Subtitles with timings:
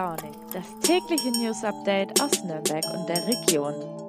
[0.00, 3.99] Launig, das tägliche News Update aus Nürnberg und der Region.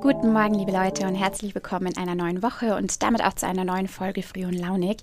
[0.00, 3.46] Guten Morgen, liebe Leute, und herzlich willkommen in einer neuen Woche und damit auch zu
[3.46, 4.98] einer neuen Folge Früh und Launig.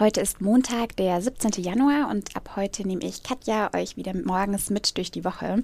[0.00, 1.62] Heute ist Montag, der 17.
[1.62, 5.62] Januar, und ab heute nehme ich Katja euch wieder morgens mit durch die Woche.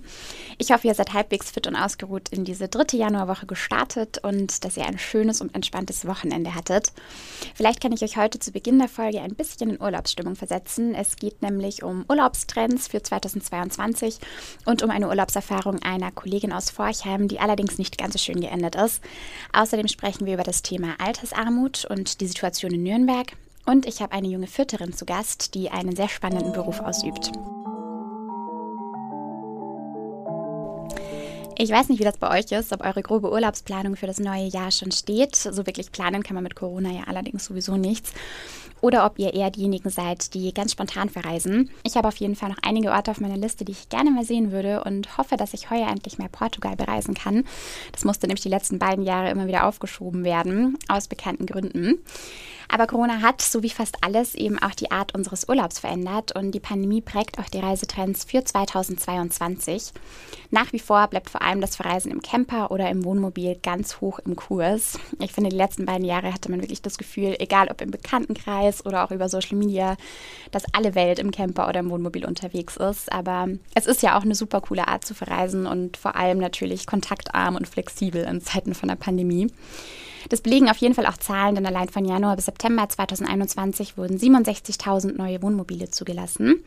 [0.58, 4.76] Ich hoffe, ihr seid halbwegs fit und ausgeruht in diese dritte Januarwoche gestartet und dass
[4.76, 6.92] ihr ein schönes und entspanntes Wochenende hattet.
[7.54, 10.95] Vielleicht kann ich euch heute zu Beginn der Folge ein bisschen in Urlaubsstimmung versetzen.
[10.95, 14.18] Es geht nämlich um Urlaubstrends für 2022
[14.67, 18.68] und um eine Urlaubserfahrung einer Kollegin aus Forchheim, die allerdings nicht ganz so schön geendet
[18.75, 19.03] ist.
[19.53, 23.32] Außerdem sprechen wir über das Thema Altersarmut und die Situation in Nürnberg.
[23.67, 27.32] Und ich habe eine junge Vierterin zu Gast, die einen sehr spannenden Beruf ausübt.
[31.61, 34.47] Ich weiß nicht, wie das bei euch ist, ob eure grobe Urlaubsplanung für das neue
[34.47, 35.34] Jahr schon steht.
[35.34, 38.12] So wirklich planen kann man mit Corona ja allerdings sowieso nichts
[38.81, 41.70] oder ob ihr eher diejenigen seid, die ganz spontan verreisen.
[41.83, 44.25] Ich habe auf jeden Fall noch einige Orte auf meiner Liste, die ich gerne mal
[44.25, 47.45] sehen würde und hoffe, dass ich heuer endlich mehr Portugal bereisen kann.
[47.91, 51.98] Das musste nämlich die letzten beiden Jahre immer wieder aufgeschoben werden, aus bekannten Gründen.
[52.70, 56.52] Aber Corona hat, so wie fast alles, eben auch die Art unseres Urlaubs verändert und
[56.52, 59.92] die Pandemie prägt auch die Reisetrends für 2022.
[60.50, 64.19] Nach wie vor bleibt vor allem das Verreisen im Camper oder im Wohnmobil ganz hoch
[64.19, 64.98] im Kurs.
[65.20, 68.84] Ich finde, die letzten beiden Jahre hatte man wirklich das Gefühl, egal ob im Bekanntenkreis
[68.84, 69.96] oder auch über Social Media,
[70.50, 73.11] dass alle Welt im Camper oder im Wohnmobil unterwegs ist.
[73.11, 76.86] Aber es ist ja auch eine super coole Art zu verreisen und vor allem natürlich
[76.86, 79.48] kontaktarm und flexibel in Zeiten von der Pandemie.
[80.28, 84.19] Das belegen auf jeden Fall auch Zahlen, denn allein von Januar bis September 2021 wurden
[84.19, 86.64] 67.000 neue Wohnmobile zugelassen.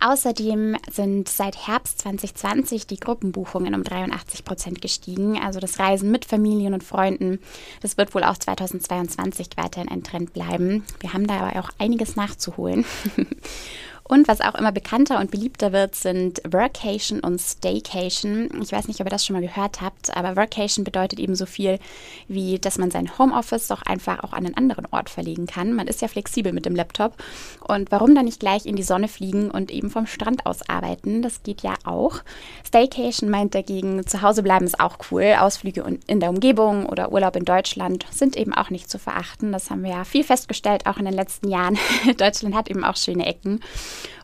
[0.00, 5.40] Außerdem sind seit Herbst 2020 die Gruppenbuchungen um 83 Prozent gestiegen.
[5.42, 7.40] Also das Reisen mit Familien und Freunden,
[7.80, 10.84] das wird wohl auch 2022 weiterhin ein Trend bleiben.
[11.00, 12.84] Wir haben da aber auch einiges nachzuholen.
[14.08, 18.50] Und was auch immer bekannter und beliebter wird, sind Workation und Staycation.
[18.62, 21.46] Ich weiß nicht, ob ihr das schon mal gehört habt, aber Workation bedeutet eben so
[21.46, 21.78] viel
[22.28, 25.74] wie, dass man sein Homeoffice doch einfach auch an einen anderen Ort verlegen kann.
[25.74, 27.14] Man ist ja flexibel mit dem Laptop.
[27.66, 31.22] Und warum dann nicht gleich in die Sonne fliegen und eben vom Strand aus arbeiten?
[31.22, 32.20] Das geht ja auch.
[32.64, 35.34] Staycation meint dagegen, zu Hause bleiben ist auch cool.
[35.38, 39.52] Ausflüge in der Umgebung oder Urlaub in Deutschland sind eben auch nicht zu verachten.
[39.52, 41.78] Das haben wir ja viel festgestellt, auch in den letzten Jahren.
[42.18, 43.60] Deutschland hat eben auch schöne Ecken.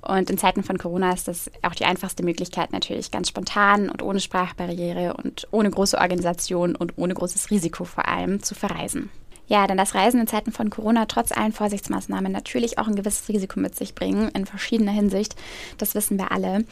[0.01, 4.03] Und in Zeiten von Corona ist das auch die einfachste Möglichkeit, natürlich ganz spontan und
[4.03, 9.11] ohne Sprachbarriere und ohne große Organisation und ohne großes Risiko vor allem zu verreisen.
[9.49, 13.29] Ja, denn das Reisen in Zeiten von Corona trotz allen Vorsichtsmaßnahmen natürlich auch ein gewisses
[13.29, 15.37] Risiko mit sich bringen, in verschiedener Hinsicht.
[15.79, 16.65] Das wissen wir alle.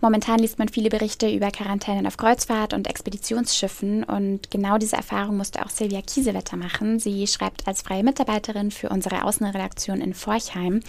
[0.00, 5.36] Momentan liest man viele Berichte über Quarantänen auf Kreuzfahrt und Expeditionsschiffen und genau diese Erfahrung
[5.36, 6.98] musste auch Silvia Kiesewetter machen.
[6.98, 10.80] Sie schreibt als freie Mitarbeiterin für unsere Außenredaktion in Forchheim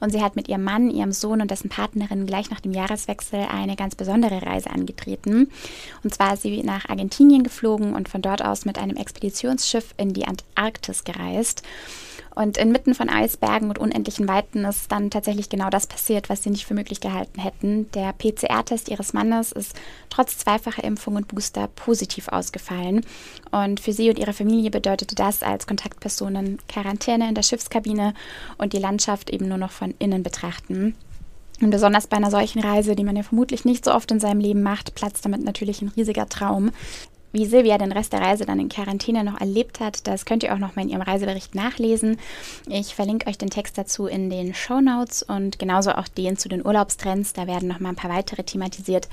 [0.00, 3.40] und sie hat mit ihrem Mann, ihrem Sohn und dessen Partnerin gleich nach dem Jahreswechsel
[3.50, 5.50] eine ganz besondere Reise angetreten.
[6.04, 10.12] Und zwar ist sie nach Argentinien geflogen und von dort aus mit einem Expeditionsschiff in
[10.12, 11.62] die Antarktis gereist.
[12.34, 16.50] Und inmitten von Eisbergen und unendlichen Weiten ist dann tatsächlich genau das passiert, was sie
[16.50, 17.90] nicht für möglich gehalten hätten.
[17.92, 19.74] Der PCR-Test ihres Mannes ist
[20.08, 23.04] trotz zweifacher Impfung und Booster positiv ausgefallen.
[23.50, 28.14] Und für sie und ihre Familie bedeutete das als Kontaktpersonen Quarantäne in der Schiffskabine
[28.56, 30.94] und die Landschaft eben nur noch von innen betrachten.
[31.62, 34.40] Und besonders bei einer solchen Reise, die man ja vermutlich nicht so oft in seinem
[34.40, 36.72] Leben macht, platzt damit natürlich ein riesiger Traum.
[37.32, 40.52] Wie Silvia den Rest der Reise dann in Quarantäne noch erlebt hat, das könnt ihr
[40.52, 42.18] auch noch mal in ihrem Reisebericht nachlesen.
[42.68, 46.50] Ich verlinke euch den Text dazu in den Show Notes und genauso auch den zu
[46.50, 47.32] den Urlaubstrends.
[47.32, 49.08] Da werden noch mal ein paar weitere thematisiert.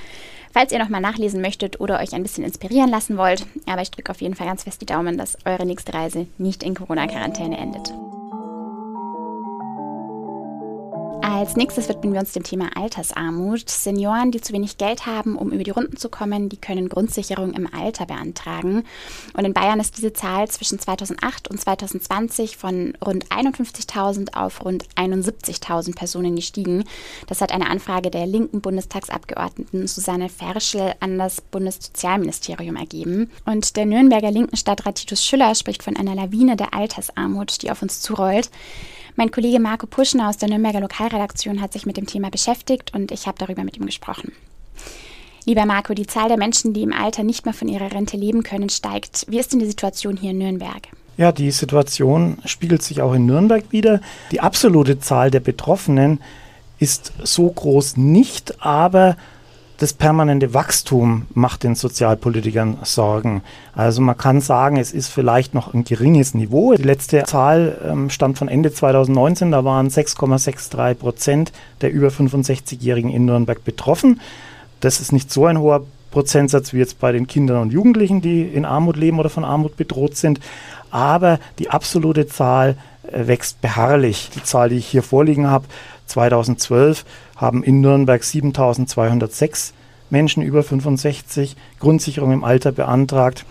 [0.52, 3.46] Falls ihr noch mal nachlesen möchtet oder euch ein bisschen inspirieren lassen wollt.
[3.66, 6.64] Aber ich drücke auf jeden Fall ganz fest die Daumen, dass eure nächste Reise nicht
[6.64, 7.94] in Corona-Quarantäne endet.
[11.32, 13.70] Als nächstes widmen wir uns dem Thema Altersarmut.
[13.70, 17.54] Senioren, die zu wenig Geld haben, um über die Runden zu kommen, die können Grundsicherung
[17.54, 18.84] im Alter beantragen.
[19.34, 24.86] Und in Bayern ist diese Zahl zwischen 2008 und 2020 von rund 51.000 auf rund
[24.96, 26.84] 71.000 Personen gestiegen.
[27.28, 33.30] Das hat eine Anfrage der linken Bundestagsabgeordneten Susanne Ferschel an das Bundessozialministerium ergeben.
[33.46, 37.84] Und der Nürnberger linken Stadtrat Titus Schüller spricht von einer Lawine der Altersarmut, die auf
[37.84, 38.50] uns zurollt.
[39.20, 43.12] Mein Kollege Marco Puschner aus der Nürnberger Lokalredaktion hat sich mit dem Thema beschäftigt und
[43.12, 44.32] ich habe darüber mit ihm gesprochen.
[45.44, 48.44] Lieber Marco, die Zahl der Menschen, die im Alter nicht mehr von ihrer Rente leben
[48.44, 49.26] können, steigt.
[49.28, 50.88] Wie ist denn die Situation hier in Nürnberg?
[51.18, 54.00] Ja, die Situation spiegelt sich auch in Nürnberg wieder.
[54.32, 56.22] Die absolute Zahl der Betroffenen
[56.80, 59.18] ist so groß nicht, aber
[59.80, 63.42] das permanente Wachstum macht den Sozialpolitikern Sorgen.
[63.74, 66.74] Also man kann sagen, es ist vielleicht noch ein geringes Niveau.
[66.74, 73.10] Die letzte Zahl ähm, stammt von Ende 2019, da waren 6,63 Prozent der über 65-Jährigen
[73.10, 74.20] in Nürnberg betroffen.
[74.82, 78.42] Das ist nicht so ein hoher Prozentsatz wie jetzt bei den Kindern und Jugendlichen, die
[78.44, 80.42] in Armut leben oder von Armut bedroht sind.
[80.92, 82.76] Aber die absolute Zahl
[83.12, 84.30] äh, wächst beharrlich.
[84.36, 85.66] Die Zahl, die ich hier vorliegen habe,
[86.10, 89.74] 2012 haben in Nürnberg 7206
[90.10, 93.46] Menschen über 65 Grundsicherung im Alter beantragt.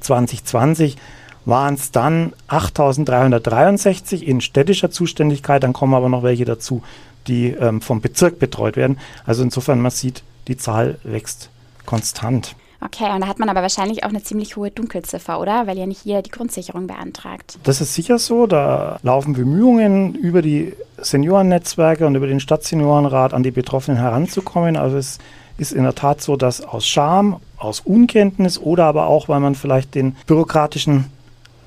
[0.00, 0.96] 2020
[1.44, 6.82] waren es dann 8363 in städtischer Zuständigkeit, dann kommen aber noch welche dazu,
[7.28, 8.98] die ähm, vom Bezirk betreut werden.
[9.24, 11.50] Also insofern, man sieht, die Zahl wächst
[11.86, 12.56] konstant.
[12.80, 15.66] Okay, und da hat man aber wahrscheinlich auch eine ziemlich hohe Dunkelziffer, oder?
[15.66, 17.58] Weil ja nicht jeder die Grundsicherung beantragt.
[17.64, 18.46] Das ist sicher so.
[18.46, 24.76] Da laufen Bemühungen über die Seniorennetzwerke und über den Stadtseniorenrat an die Betroffenen heranzukommen.
[24.76, 25.18] Also es
[25.58, 29.54] ist in der Tat so, dass aus Scham, aus Unkenntnis oder aber auch, weil man
[29.54, 31.06] vielleicht den bürokratischen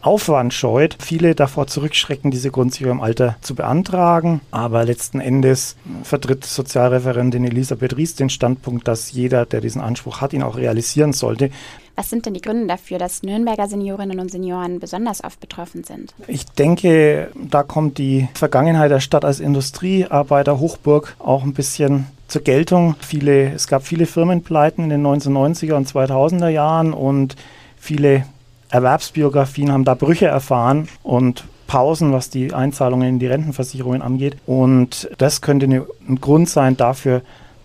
[0.01, 4.41] Aufwand scheut, viele davor zurückschrecken, diese Grundsicherung im Alter zu beantragen.
[4.51, 10.33] Aber letzten Endes vertritt Sozialreferentin Elisabeth Ries den Standpunkt, dass jeder, der diesen Anspruch hat,
[10.33, 11.49] ihn auch realisieren sollte.
[11.95, 16.13] Was sind denn die Gründe dafür, dass Nürnberger Seniorinnen und Senioren besonders oft betroffen sind?
[16.27, 22.95] Ich denke, da kommt die Vergangenheit der Stadt als Industriearbeiter-Hochburg auch ein bisschen zur Geltung.
[23.01, 27.35] Viele, es gab viele Firmenpleiten in den 1990er und 2000er Jahren und
[27.77, 28.23] viele
[28.69, 34.37] Erwerbsbiografien haben da Brüche erfahren und Pausen, was die Einzahlungen in die Rentenversicherungen angeht.
[34.45, 37.21] Und das könnte eine, ein Grund sein dafür,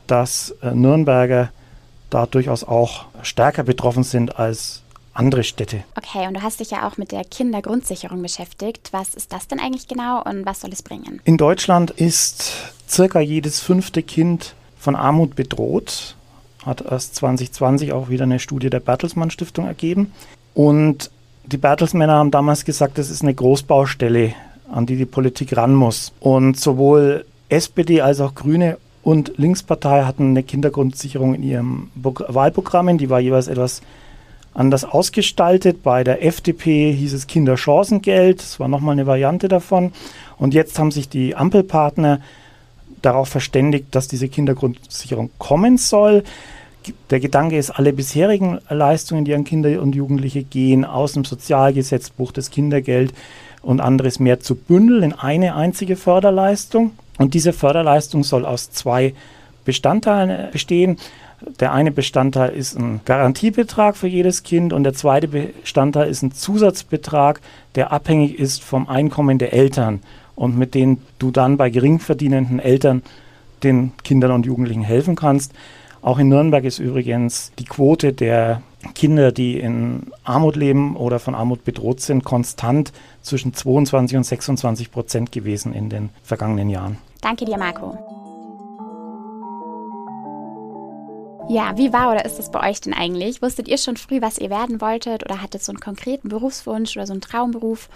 [0.06, 1.50] dass äh, Nürnberger
[2.10, 4.82] da durchaus auch stärker betroffen sind als
[5.14, 5.84] andere Städte.
[5.96, 8.88] Okay, und du hast dich ja auch mit der Kindergrundsicherung beschäftigt.
[8.92, 11.20] Was ist das denn eigentlich genau und was soll es bringen?
[11.24, 12.52] In Deutschland ist
[12.88, 16.16] circa jedes fünfte Kind von Armut bedroht.
[16.66, 20.12] Hat erst 2020 auch wieder eine Studie der Bertelsmann Stiftung ergeben.
[20.54, 21.10] Und
[21.46, 24.32] die Bertelsmänner haben damals gesagt, das ist eine Großbaustelle,
[24.70, 26.12] an die die Politik ran muss.
[26.20, 32.96] Und sowohl SPD als auch Grüne und Linkspartei hatten eine Kindergrundsicherung in ihren Wahlprogrammen.
[32.96, 33.82] Die war jeweils etwas
[34.54, 35.82] anders ausgestaltet.
[35.82, 38.40] Bei der FDP hieß es Kinderchancengeld.
[38.40, 39.92] Das war nochmal eine Variante davon.
[40.38, 42.20] Und jetzt haben sich die Ampelpartner
[43.02, 46.22] darauf verständigt, dass diese Kindergrundsicherung kommen soll
[47.10, 52.32] der Gedanke ist, alle bisherigen Leistungen, die an Kinder und Jugendliche gehen, aus dem Sozialgesetzbuch,
[52.32, 53.12] das Kindergeld
[53.62, 56.92] und anderes mehr zu bündeln in eine einzige Förderleistung.
[57.18, 59.14] Und diese Förderleistung soll aus zwei
[59.64, 60.98] Bestandteilen bestehen.
[61.60, 66.32] Der eine Bestandteil ist ein Garantiebetrag für jedes Kind und der zweite Bestandteil ist ein
[66.32, 67.40] Zusatzbetrag,
[67.74, 70.00] der abhängig ist vom Einkommen der Eltern
[70.36, 73.02] und mit dem du dann bei geringverdienenden Eltern
[73.62, 75.52] den Kindern und Jugendlichen helfen kannst.
[76.04, 78.60] Auch in Nürnberg ist übrigens die Quote der
[78.94, 82.92] Kinder, die in Armut leben oder von Armut bedroht sind, konstant
[83.22, 86.98] zwischen 22 und 26 Prozent gewesen in den vergangenen Jahren.
[87.22, 87.96] Danke dir, Marco.
[91.48, 93.40] Ja, wie war oder ist es bei euch denn eigentlich?
[93.40, 97.06] Wusstet ihr schon früh, was ihr werden wolltet oder hattet so einen konkreten Berufswunsch oder
[97.06, 97.88] so einen Traumberuf?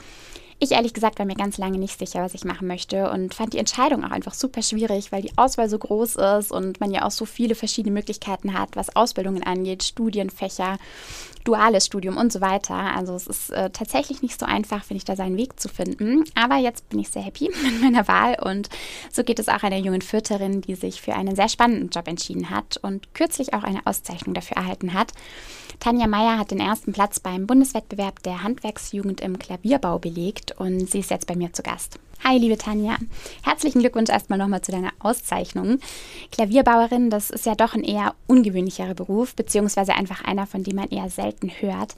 [0.60, 3.52] Ich ehrlich gesagt war mir ganz lange nicht sicher, was ich machen möchte und fand
[3.52, 7.04] die Entscheidung auch einfach super schwierig, weil die Auswahl so groß ist und man ja
[7.04, 10.78] auch so viele verschiedene Möglichkeiten hat, was Ausbildungen angeht, Studienfächer,
[11.44, 12.74] duales Studium und so weiter.
[12.74, 16.24] Also es ist äh, tatsächlich nicht so einfach, finde ich, da seinen Weg zu finden.
[16.34, 18.68] Aber jetzt bin ich sehr happy mit meiner Wahl und
[19.12, 22.50] so geht es auch einer jungen Vierterin, die sich für einen sehr spannenden Job entschieden
[22.50, 25.12] hat und kürzlich auch eine Auszeichnung dafür erhalten hat.
[25.80, 31.00] Tanja Meyer hat den ersten Platz beim Bundeswettbewerb der Handwerksjugend im Klavierbau belegt und sie
[31.00, 31.98] ist jetzt bei mir zu Gast.
[32.24, 32.96] Hi, liebe Tanja.
[33.44, 35.78] Herzlichen Glückwunsch erstmal nochmal zu deiner Auszeichnung.
[36.32, 40.88] Klavierbauerin, das ist ja doch ein eher ungewöhnlicherer Beruf, beziehungsweise einfach einer, von dem man
[40.88, 41.94] eher selten hört.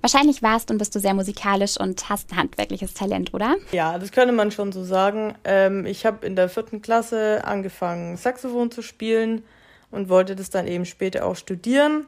[0.00, 3.56] Wahrscheinlich warst und bist du sehr musikalisch und hast ein handwerkliches Talent, oder?
[3.72, 5.34] Ja, das könnte man schon so sagen.
[5.44, 9.42] Ähm, ich habe in der vierten Klasse angefangen, Saxophon zu spielen
[9.90, 12.06] und wollte das dann eben später auch studieren.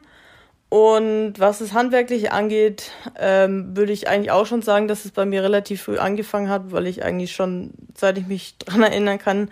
[0.69, 5.25] Und was das Handwerkliche angeht, ähm, würde ich eigentlich auch schon sagen, dass es bei
[5.25, 9.49] mir relativ früh angefangen hat, weil ich eigentlich schon, seit ich mich dran erinnern kann,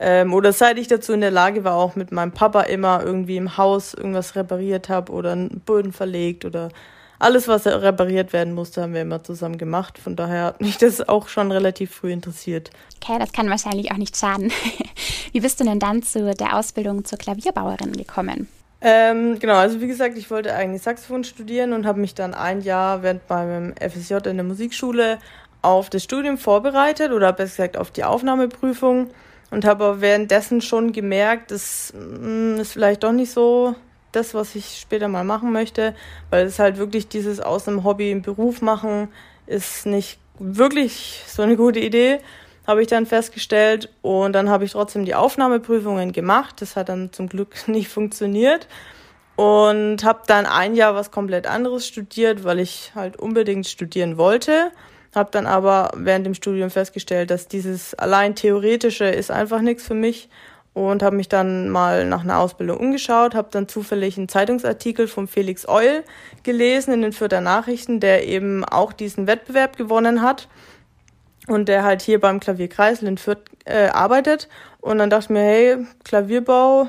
[0.00, 3.36] ähm, oder seit ich dazu in der Lage war, auch mit meinem Papa immer irgendwie
[3.36, 6.68] im Haus irgendwas repariert habe oder einen Boden verlegt oder
[7.18, 9.98] alles, was repariert werden musste, haben wir immer zusammen gemacht.
[9.98, 12.70] Von daher hat mich das auch schon relativ früh interessiert.
[13.02, 14.52] Okay, das kann wahrscheinlich auch nicht schaden.
[15.32, 18.46] Wie bist du denn dann zu der Ausbildung zur Klavierbauerin gekommen?
[18.80, 22.60] Ähm, genau, also wie gesagt, ich wollte eigentlich Saxophon studieren und habe mich dann ein
[22.60, 25.18] Jahr während meinem FSJ in der Musikschule
[25.62, 29.10] auf das Studium vorbereitet oder besser gesagt auf die Aufnahmeprüfung
[29.50, 33.74] und habe aber währenddessen schon gemerkt, das mm, ist vielleicht doch nicht so
[34.12, 35.94] das, was ich später mal machen möchte,
[36.30, 39.08] weil es halt wirklich dieses aus einem Hobby einen Beruf machen
[39.46, 42.20] ist nicht wirklich so eine gute Idee,
[42.68, 46.60] habe ich dann festgestellt und dann habe ich trotzdem die Aufnahmeprüfungen gemacht.
[46.60, 48.68] Das hat dann zum Glück nicht funktioniert.
[49.36, 54.72] Und habe dann ein Jahr was komplett anderes studiert, weil ich halt unbedingt studieren wollte.
[55.14, 59.94] Habe dann aber während dem Studium festgestellt, dass dieses allein theoretische ist einfach nichts für
[59.94, 60.28] mich.
[60.74, 65.26] Und habe mich dann mal nach einer Ausbildung umgeschaut, habe dann zufällig einen Zeitungsartikel von
[65.26, 66.04] Felix Eul
[66.42, 70.48] gelesen in den Fürther Nachrichten, der eben auch diesen Wettbewerb gewonnen hat
[71.48, 74.48] und der halt hier beim Klavierkreisel in Fürth äh, arbeitet
[74.80, 76.88] und dann dachte ich mir, hey, Klavierbau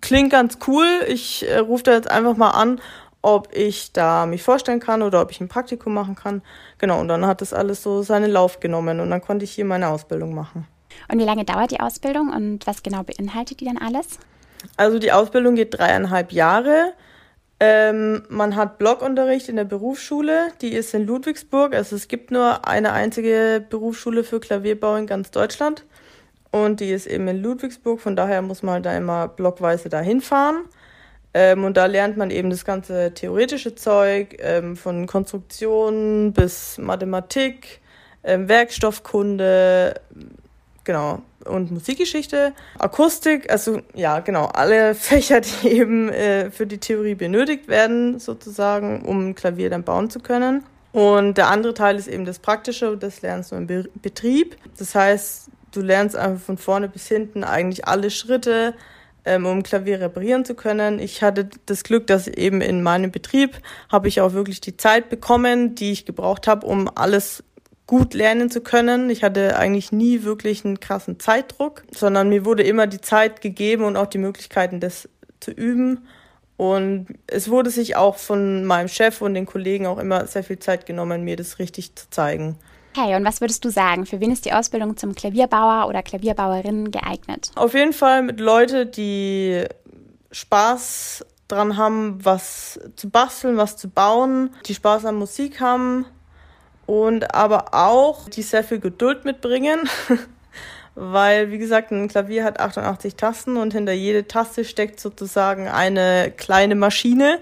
[0.00, 2.80] klingt ganz cool, ich äh, rufe da jetzt einfach mal an
[3.26, 6.42] ob ich da mich vorstellen kann oder ob ich ein Praktikum machen kann.
[6.78, 9.64] Genau, und dann hat das alles so seinen Lauf genommen und dann konnte ich hier
[9.64, 10.68] meine Ausbildung machen.
[11.10, 14.20] Und wie lange dauert die Ausbildung und was genau beinhaltet die dann alles?
[14.76, 16.92] Also die Ausbildung geht dreieinhalb Jahre.
[17.58, 21.74] Ähm, man hat Blockunterricht in der Berufsschule, die ist in Ludwigsburg.
[21.74, 25.84] Also es gibt nur eine einzige Berufsschule für Klavierbau in ganz Deutschland.
[26.50, 30.64] Und die ist eben in Ludwigsburg, von daher muss man da immer blockweise dahin fahren.
[31.34, 37.80] Ähm, und da lernt man eben das ganze theoretische Zeug, ähm, von Konstruktion bis Mathematik,
[38.24, 40.00] ähm, Werkstoffkunde,
[40.86, 47.14] genau, und Musikgeschichte, Akustik, also ja, genau, alle Fächer, die eben äh, für die Theorie
[47.14, 50.64] benötigt werden, sozusagen, um ein Klavier dann bauen zu können.
[50.92, 54.56] Und der andere Teil ist eben das Praktische, das lernst du im Be Betrieb.
[54.78, 58.72] Das heißt, du lernst einfach von vorne bis hinten eigentlich alle Schritte,
[59.26, 60.98] ähm, um Klavier reparieren zu können.
[60.98, 63.58] Ich hatte das Glück, dass eben in meinem Betrieb
[63.92, 67.44] habe ich auch wirklich die Zeit bekommen, die ich gebraucht habe, um alles
[67.86, 69.10] gut lernen zu können.
[69.10, 73.84] Ich hatte eigentlich nie wirklich einen krassen Zeitdruck, sondern mir wurde immer die Zeit gegeben
[73.84, 75.08] und auch die Möglichkeiten, das
[75.40, 76.06] zu üben.
[76.56, 80.58] Und es wurde sich auch von meinem Chef und den Kollegen auch immer sehr viel
[80.58, 82.56] Zeit genommen, mir das richtig zu zeigen.
[82.96, 84.06] Okay, und was würdest du sagen?
[84.06, 87.50] Für wen ist die Ausbildung zum Klavierbauer oder Klavierbauerin geeignet?
[87.54, 89.64] Auf jeden Fall mit Leuten, die
[90.32, 96.06] Spaß dran haben, was zu basteln, was zu bauen, die Spaß an Musik haben
[96.86, 99.88] und aber auch, die sehr viel Geduld mitbringen.
[100.94, 106.32] Weil, wie gesagt, ein Klavier hat 88 Tasten und hinter jede Taste steckt sozusagen eine
[106.34, 107.38] kleine Maschine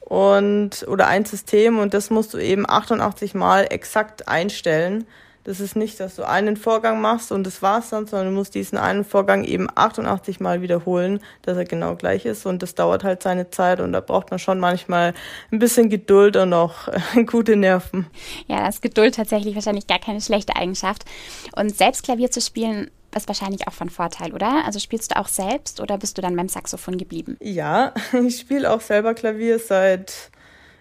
[0.00, 5.06] und oder ein System und das musst du eben 88 Mal exakt einstellen.
[5.50, 8.54] Das ist nicht, dass du einen Vorgang machst und das war's dann, sondern du musst
[8.54, 13.02] diesen einen Vorgang eben 88 Mal wiederholen, dass er genau gleich ist und das dauert
[13.02, 15.12] halt seine Zeit und da braucht man schon manchmal
[15.50, 16.86] ein bisschen Geduld und auch
[17.26, 18.06] gute Nerven.
[18.46, 21.04] Ja, das ist Geduld tatsächlich wahrscheinlich gar keine schlechte Eigenschaft.
[21.56, 24.64] Und selbst Klavier zu spielen ist wahrscheinlich auch von Vorteil, oder?
[24.64, 27.36] Also spielst du auch selbst oder bist du dann beim Saxophon geblieben?
[27.40, 27.92] Ja,
[28.24, 30.30] ich spiele auch selber Klavier seit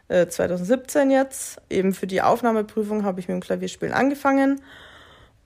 [0.10, 1.62] äh, 2017 jetzt.
[1.70, 4.62] Eben für die Aufnahmeprüfung habe ich mit dem Klavierspielen angefangen.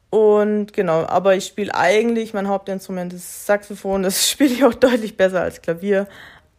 [0.09, 5.17] Und genau, aber ich spiele eigentlich, mein Hauptinstrument ist Saxophon, das spiele ich auch deutlich
[5.17, 6.07] besser als Klavier.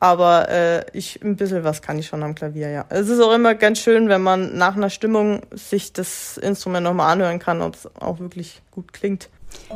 [0.01, 2.85] Aber äh, ich ein bisschen was kann ich schon am Klavier, ja.
[2.91, 7.13] Es ist auch immer ganz schön, wenn man nach einer Stimmung sich das Instrument nochmal
[7.13, 9.31] anhören kann, ob es auch wirklich gut klingt.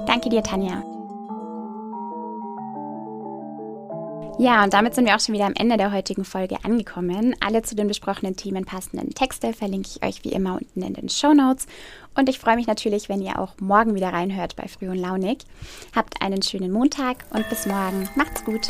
[0.06, 0.82] Danke dir, Tanja.
[4.40, 7.34] Ja, und damit sind wir auch schon wieder am Ende der heutigen Folge angekommen.
[7.44, 11.08] Alle zu den besprochenen Themen passenden Texte verlinke ich euch wie immer unten in den
[11.08, 11.66] Show Notes.
[12.14, 15.38] Und ich freue mich natürlich, wenn ihr auch morgen wieder reinhört bei Früh und Launig.
[15.94, 18.08] Habt einen schönen Montag und bis morgen.
[18.14, 18.68] Macht's gut.